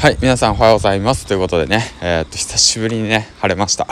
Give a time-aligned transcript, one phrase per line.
[0.00, 1.26] はい皆さんおはようございます。
[1.26, 3.86] ということでねえー、っと久しぶりにね晴れました。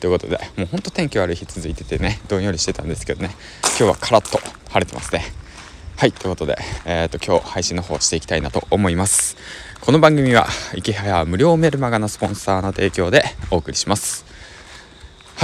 [0.00, 3.30] ということでもうほんと天気悪い日続いててねどんよりしてたんですけどね
[3.78, 4.40] 今日はカラッと
[4.72, 5.22] 晴れてますね。
[5.96, 9.36] はいということでえー、っと今日配信の方していきたいなと思います。
[9.80, 14.33] この番組は池早無料メルマガのスポンサーの提供でお送りします。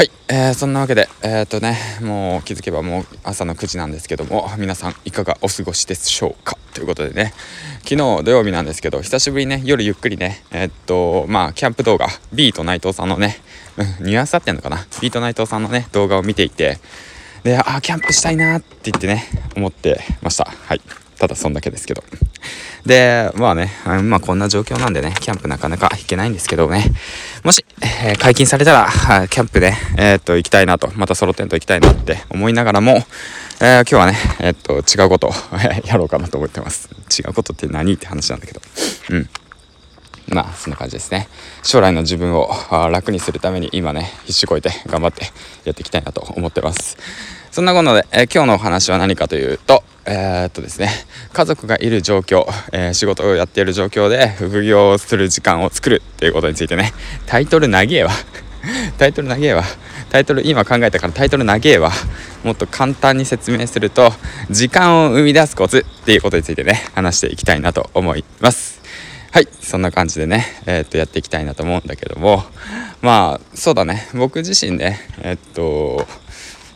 [0.00, 6.56] はい、えー、そんなわけで、えー、っとね、もう気づけばもう朝の9時なんですけども、皆さんいかがお過ごしでしょうか？
[6.72, 7.34] ということでね、
[7.82, 13.42] 昨日土曜日なんですけど、久しぶりにね、夜ゆっくりね、えー、っと、まあ、キャンプ動画、ビート内藤さんのね、
[13.76, 16.78] うん、ニュアンス合ってんのかな、ビート内藤さんのね、動画を見ていて、
[17.42, 20.46] で、あ、キャンプしたいなって言ってね、思ってました。
[20.46, 20.80] はい。
[21.20, 22.02] ただそんだけですけど。
[22.86, 23.70] で、まあね、
[24.02, 26.90] まあこんな状況なんでね、キャンプなかなか行けないんですけどね、
[27.44, 33.04] もし、えー、解禁されたら、キャンプで、えー、っと、行きたいなと、またソロテント行きたいなって思いながらも、
[33.60, 35.32] えー、今日はね、えっと、違うことを
[35.84, 36.88] やろうかなと思ってます。
[37.18, 38.62] 違うことって何って話なんだけど。
[39.10, 39.28] うん。
[40.28, 41.28] まあ、そんな感じですね。
[41.62, 42.50] 将来の自分を
[42.90, 45.24] 楽にするために今ね、必死こいて頑張って
[45.64, 46.96] やっていきたいなと思ってます。
[47.50, 50.88] そんなことで、えー、今日のお話は何かというと、えー、っとですね、
[51.32, 56.92] 家族がいる状況、えー、仕事をやっている状況で副業をする時間を作るっていうことについてね、
[57.26, 58.10] タイトル長えわ。
[58.98, 59.64] タイトル長えわ。
[60.10, 61.92] タイトル今考えたからタイトル長えわ。
[62.44, 64.12] もっと簡単に説明すると、
[64.50, 68.80] 時間を生み出すコツっていうことについてね、話していきたいなと思います。
[69.32, 72.44] はい、そんな感じでね、えー、っと、やっていきたいなと思うんだけども、
[73.00, 76.04] まあ、そうだね、僕自身ね、え、っと、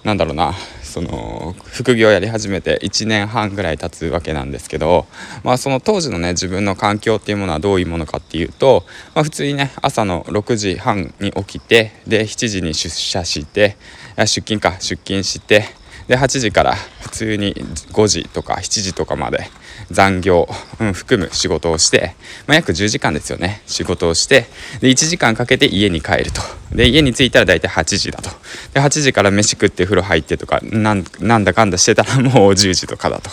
[0.04, 0.54] なんだろうな
[0.94, 5.06] その副業やり始めて1年半ぐらい経つわけなんですけど、
[5.42, 13.76] まあ、その当時のね自分の環境っていうものはどういうものかっていうと、まあ、普通にね朝の6時半に起きてで7時に出社して
[14.18, 15.64] 出勤か出勤して
[16.08, 19.48] で8時から普通に5時とか7時とかまで
[19.90, 20.48] 残業、
[20.80, 22.14] うん、含む仕事をして、
[22.46, 23.62] まあ、約10時間ですよね。
[23.66, 24.46] 仕事をして
[24.80, 26.40] で1時間かけて家に帰ると。
[26.74, 28.30] で家に着いたら大体8時だと。
[28.72, 33.30] で8時から飯食って風呂入ってとかなんだかんだしてたら もう10時とかだと、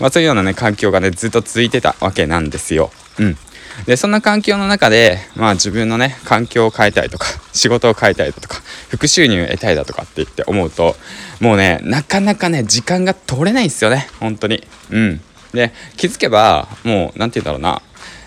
[0.00, 2.90] まあ、そういうようなね環境がねずっと続いてたわけなんですよ。
[3.18, 3.38] うん。
[3.86, 10.96] でそんな環境の中で、まあ、自分のね環境を変えたいとか仕事を変えたいだとか副収入を得たいだとかって言って思うと
[11.40, 14.08] もうねなかなかね時間が取れないんですよね。
[14.20, 14.66] 本当に。
[14.90, 15.20] うん。
[15.52, 17.82] で気づけばもう何て言うんだろうな。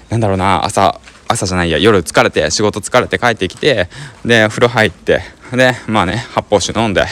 [0.09, 3.87] 何だろうな朝朝じゃないや夜疲れて仕事疲れて帰ってきて
[4.25, 5.21] で風呂入って
[5.53, 7.05] でまあね発泡酒飲んで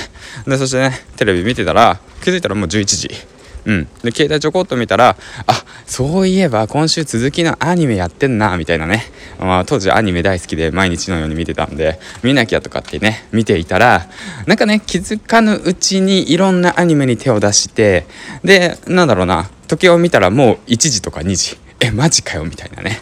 [0.46, 3.39] でそしてねテレビ見てたら気づいたらもう11時。
[3.66, 5.16] うん、で携帯ちょこっと見たら
[5.48, 9.04] あそういえば今週続きのアニメやってんなみたいなね、
[9.40, 14.08] まあ、当時アニメ大好きで毎日のように見てたんで見なきゃとかってね見ていたら
[14.48, 18.06] なんかね気づかぬうちにいろんなアニメに手を出して
[18.44, 21.70] でなんだろうな時計を見たらもう1時とか2時。
[21.82, 23.00] えマジかよみたいなね。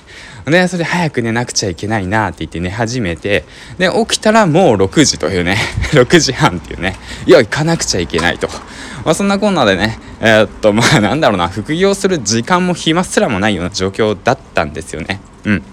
[0.52, 3.44] でそれで早く寝なくちゃいけないなって言って寝始めて
[3.78, 5.58] で起きたらもう6時というね
[5.92, 8.48] 6時半っていうねいや行かなくちゃいけないと、
[9.04, 15.20] まあ、そんなこんなでねえー、っとまあなんだろうな副業する時間も暇すらもないような状況だったんですよね。
[15.44, 15.64] うん。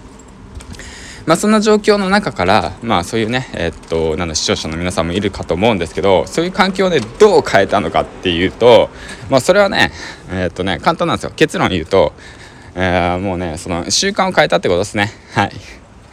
[1.25, 8.91] まあ、そんな状況の中から、まあ、そういうね、えー、っとなんだ視聴者の皆さんもいるかと思うんですけどそういう環境でどう変えたのかっていうと、
[9.31, 9.91] まあ、それはね,、
[10.29, 11.31] えー、っとね簡単なんですよ。
[11.35, 12.13] 結論言うと、
[12.75, 15.51] えー、もうねその習慣を変えたってことですねはい。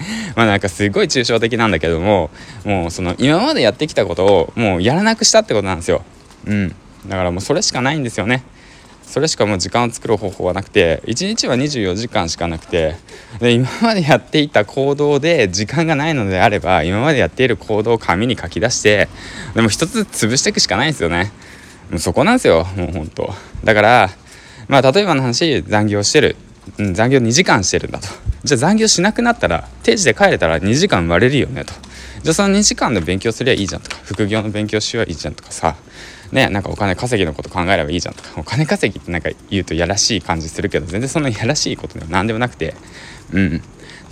[0.34, 2.30] まあなんかすごい抽象的なんだけども
[2.64, 6.02] もうその今までやってきたことをもうやらなくしたってことなんですよ。
[6.46, 6.74] うん、
[7.06, 8.42] だからもうそれしかないんですよね。
[9.12, 12.96] それしかもう時間を作る方法はなくて1日は24時間しかなくて
[13.40, 19.10] で今までやっていた行動で時間がないのであれば今までやっている行動を紙に書き出して
[19.54, 21.30] でも一つ潰していくしかないんですよね
[21.90, 24.08] もうそこなんですよもうほんとだから
[24.68, 26.36] まあ例えばの話残業してる、
[26.78, 28.08] うん、残業2時間してるんだと。
[28.44, 31.72] じゃあ残業しなくなったら定時で帰れたら2時間割れるよねと。
[32.22, 35.76] じゃあその2時間で勉強すりゃいいじゃんとか副業の勉強しよういいじゃんとかさ。
[36.30, 38.30] ねなんかお金稼ぎのこと考えればいいじゃんとか。
[38.36, 42.74] お金稼ぎってなんか言うとやらしい感じするけど全然そんなやらしいことでは何でもなくて。
[43.32, 43.62] うん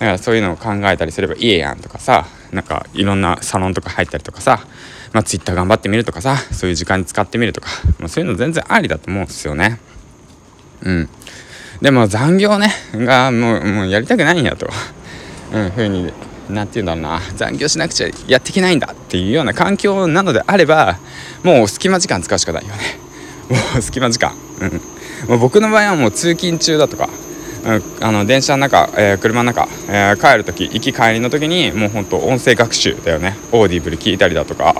[0.00, 2.26] だからそういうのを考えたりすればいいやんとかさ。
[2.52, 4.66] なんかいろんなサロンとか入ったりとかさ。
[5.12, 6.36] まあ Twitter 頑張ってみるとかさ。
[6.52, 7.68] そういう時間に使ってみるとか、
[7.98, 9.78] まあ、そういうの全然ありだと思うんですよね。
[10.82, 11.08] うん。
[11.80, 12.72] でも残業ね。
[12.94, 14.68] がもうもうやりたくないんやと、
[15.52, 16.12] うん、ふうに
[16.48, 17.20] 何て言うんだろうな。
[17.36, 20.98] 残業しなくちゃやっていけないんだっていうような環境なのであれば
[21.42, 22.82] もう隙間時間使うしかないよね。
[23.48, 24.32] もう隙間時間。
[24.60, 24.80] うん。
[25.28, 27.08] もう僕の場合はもう通勤中だとか、
[27.64, 33.36] うん、あの電車の中、えー、車の中、えー、帰る時行き帰りの時にもうほんと音声学習だよね。
[33.52, 34.74] Audible 聞いたりだとか。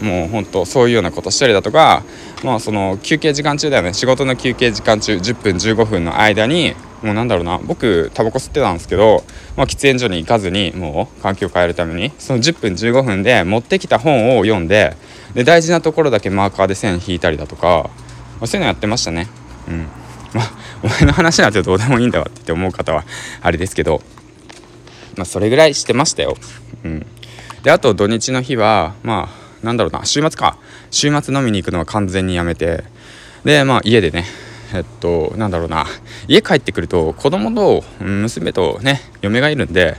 [0.00, 2.02] うん、もうほんとそういうようなことしたりだとか、
[2.42, 3.94] まあ、その休憩時間中だよね。
[3.94, 9.24] 仕事の休憩時間中10分15分の間にもうなんだろうな僕タバコ吸ってたんですけど、
[9.56, 14.96] まあ、喫煙所に行かずにもう環境を変えるためにその10分15分で持ってきた本を読んで
[15.34, 17.90] で大事なところだけマーカーで線引いたりだとか、
[18.38, 19.28] まあ、そういうのやってましたね。
[19.68, 19.88] うん。
[20.34, 20.50] まあ
[20.82, 23.04] お前の話なんてどうでもいいんだわって思う方は
[23.40, 24.00] あれですけど
[25.16, 26.36] まあそれぐらいしてましたよ。
[26.84, 27.06] うん。
[27.62, 30.56] であと土日の日はまあなんだろうな週末か。
[30.90, 32.84] 週末飲みに行くのは完全にやめて。
[33.44, 34.24] でまあ家でね
[34.74, 35.86] えっとなんだろうな。
[36.28, 39.96] 家帰ってくると子供と娘とね嫁がいるんで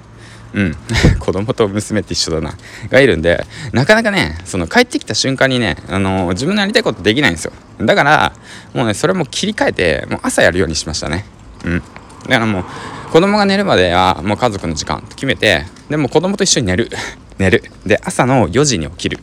[0.54, 0.76] うん
[1.20, 2.56] 子供と娘って一緒だな。
[2.90, 7.54] がいるんでなかなかねその帰ってきた瞬間にねあの自分のやりたいことできないんですよ。
[7.80, 8.34] だから
[8.74, 11.26] もうねそれも切り替えてもう朝やるようにしましたね。
[11.66, 11.80] うん。
[12.28, 12.64] だからもう
[13.12, 16.90] 子供が寝るまではもう家族の時間と決めてでも子供と一緒に寝る。
[17.38, 17.64] 寝る。
[17.86, 19.20] で朝の4時に起きる。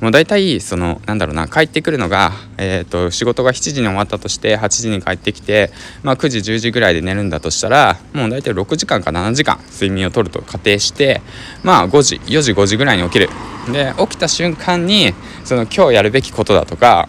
[0.00, 5.72] もう大体そのなんだろうな帰ってくるのが、えーと、仕事が7時に終わったとして8時に帰ってきて、
[6.02, 11.20] まあ、9時10時ぐらいで寝るんだとしたらもう大体6時間か7時間睡眠をとると仮定して
[11.64, 13.28] まあ5時4時5時ぐらいに起きる。
[13.72, 15.12] で起きた瞬間に
[15.44, 17.06] その今日やるべきことだとか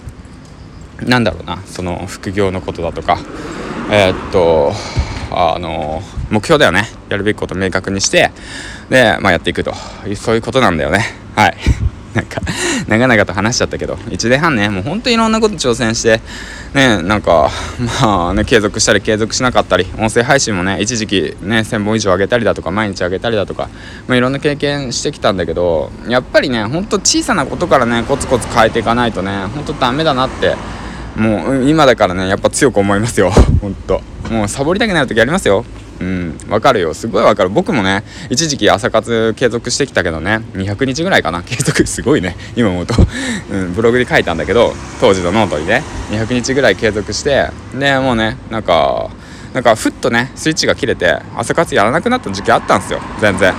[1.01, 3.17] なんだろうなその副業のことだとか
[3.89, 4.73] えー、っと
[5.31, 6.85] あの目標だよね。
[7.09, 8.31] やるべきことを明確にして
[8.89, 9.73] で、まあ、やっていくと。
[10.15, 11.05] そういうことなんだよね。
[11.35, 11.57] はい。
[12.13, 12.41] なんか
[12.87, 16.21] 長々と話しちゃったけど1年半ねもうほんといろんなこと挑戦して
[16.73, 17.49] ねなんか
[18.01, 23.69] まあね継続したり継続しなかったり音声配信もね一時期ね1000本以上上げたりだとか毎日上げたりだとか、
[24.07, 30.55] まあ、いろんな経験してきたんだけどやっぱりねほんと小さなことからねコツコツ変えていかないとねほんとダメだなって
[31.15, 33.31] もう今だからねやっぱ強く思いますよ。
[33.61, 34.01] ほんと
[34.31, 35.65] もうサボりたくなる時ありますよ。
[35.99, 36.37] うん。
[36.49, 36.93] わかるよ。
[36.93, 37.49] すごいわかる。
[37.49, 41.43] 僕もね一時期朝活継続してきたけどね200日ぐらいかな。
[41.43, 42.35] 継続すごいね。
[42.55, 42.95] 今思うと、
[43.51, 45.83] うん、ブログで書いたんだけど当時のノートにね。
[46.11, 49.09] 200日ぐらい継続してでもうねなんか
[49.53, 53.01] なんかふっとねスイッチが切れて朝活やらなくなった時期あったんですよ。
[53.19, 53.53] 全然。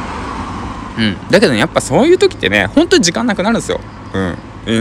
[0.98, 1.16] うん。
[1.30, 3.80] だけどねやっぱそういう時ってね本当に時間なくなるんですよ。
[4.14, 4.36] うん。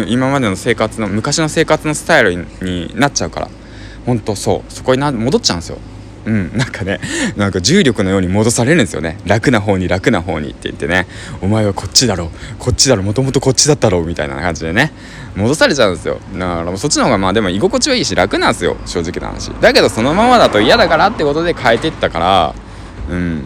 [0.08, 3.50] 今までの生活の昔の生活のスタイルになっちゃうから。
[4.06, 4.74] 本当そう。
[4.74, 5.78] そこにな戻っちゃうんですよ。
[6.26, 7.00] うん、なんかね
[7.38, 9.18] なんか重力のように戻されるんですよね。
[9.26, 11.08] 楽な方に楽な方にって言ってね。
[11.42, 14.92] お前はこっちだろこっちだろもともとこっちだったろみたいな感じでね。
[15.36, 16.20] 戻されちゃうんですよ。
[16.34, 18.78] だからそっちの方がまあでも居心地はいいし楽なんですよ。
[18.86, 19.50] 正直な話。
[19.62, 22.56] だけどそのままだと嫌だからってことで変えていったから。
[23.10, 23.44] うん。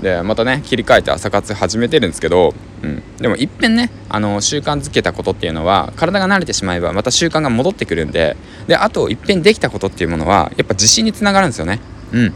[0.00, 2.52] でまたね切り替えて朝活始めてるんですけど、
[2.82, 8.36] うん、でもいっぺんねあの習慣づけたことっていうのは体が慣れてしまえばまた習慣が戻ってくるんで。
[8.66, 11.80] であといっぺんできたことっていうものはやっぱ自信につながるんですよね。
[12.12, 12.34] うん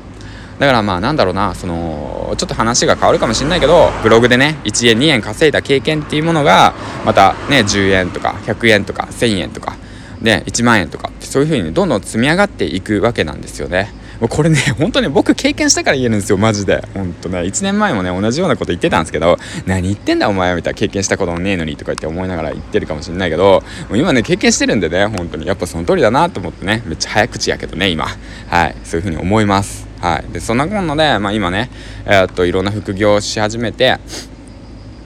[0.59, 6.75] だからまあなんだろうなそのちょっと話が変わるかもしんないけどブログでね1円2円稼いだ経験っていうものが
[7.07, 9.79] またね10円とか100円とか1000円とか
[10.21, 13.91] で1万円とかってそういうふうにどんどん積み上がっていくわけなんですよね。
[14.29, 16.85] これね、 本当に僕経験したから言えるんですよ、マジで。
[16.95, 23.63] ほんとね、1年前もね、同じようなこと言ってたんですけど、何言ってんだお前みたいな経験したこともねえのにとか言って思いながら言ってるかもしれないけど、
[23.95, 25.47] 今ね、経験してるんでね、本当に。
[25.47, 28.07] やっぱその通りだなと思ってね、めっちゃ早口やけどね、今。
[28.49, 29.91] はい、そういう風に思います。
[30.01, 31.71] はい、でそんなこんなで、まあ、今ね、
[32.07, 33.99] えー、っといろんな副業をし始めて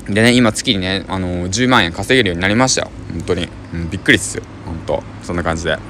[0.06, 2.90] でね今月にね、あのー、10万円稼げるようになりましたよ。
[3.10, 4.44] 本当に、うん、びっくりっすよ。
[4.66, 5.02] 本当。
[5.22, 5.70] そんな感じで。
[5.70, 5.80] はい。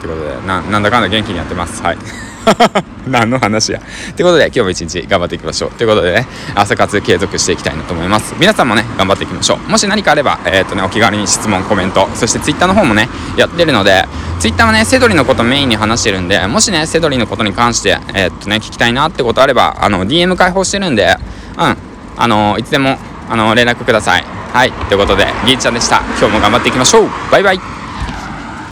[0.00, 1.82] ということでななんだかんだ元気にやってます。
[1.82, 1.98] はい。
[3.06, 3.80] 何の話や。
[4.16, 5.70] ということで今日も一日頑張っていきましょう。
[5.72, 8.34] ということでね朝活継続していきたいなと思います。
[8.38, 9.70] 皆さんもね頑張っていきましょう。
[9.70, 14.06] もし何かあればえー、とねお気軽に質問コメントそして Twitter の方もねやってるので
[14.40, 21.16] Twitter はねセドリのことメインに話してるんでもしねセドリのことに関してえー、とね聞きたいなってことあればあの DM 開放してるんで
[21.58, 21.76] うん
[22.16, 24.24] あのいつでもあの連絡ください。
[24.52, 26.02] はいということでギーちゃんでした。
[26.18, 27.08] 今日も頑張っていきましょう。
[27.30, 27.81] バイバイ。